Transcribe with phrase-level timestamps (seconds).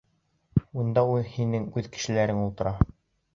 [0.83, 1.03] Унда
[1.33, 2.73] һинең үҙ кешеләрең ултыра.